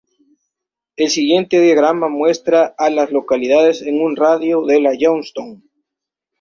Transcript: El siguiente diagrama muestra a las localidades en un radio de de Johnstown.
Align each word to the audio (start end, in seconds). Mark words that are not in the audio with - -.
El 0.95 1.11
siguiente 1.11 1.61
diagrama 1.61 2.09
muestra 2.09 2.73
a 2.75 2.89
las 2.89 3.11
localidades 3.11 3.83
en 3.83 4.01
un 4.01 4.15
radio 4.15 4.65
de 4.65 4.79
de 4.79 4.97
Johnstown. 4.99 5.63